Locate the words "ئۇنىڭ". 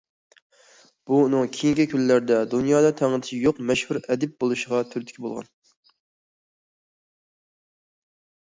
1.25-1.49